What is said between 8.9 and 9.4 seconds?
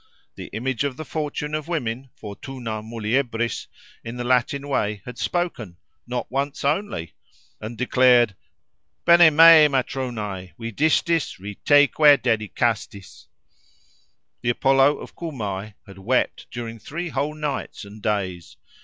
Bene